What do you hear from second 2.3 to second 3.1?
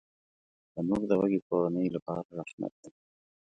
رحمت دی